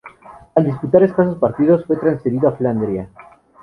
[0.55, 3.07] Al disputar escasos partidos, fue transferido a Flandria.